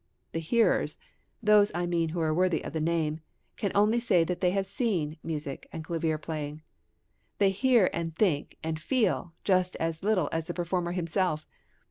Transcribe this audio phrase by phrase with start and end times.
[0.31, 0.97] The hearers
[1.43, 3.19] (those I mean, who are worthy of the name)
[3.55, 6.63] can only say that they have seen music and clavier playing.
[7.37, 11.45] They hear and think and feel just as little as the performer himself.